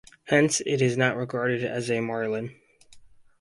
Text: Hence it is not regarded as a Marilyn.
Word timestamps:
Hence 0.23 0.61
it 0.61 0.81
is 0.81 0.97
not 0.97 1.15
regarded 1.15 1.63
as 1.63 1.91
a 1.91 2.01
Marilyn. 2.01 2.55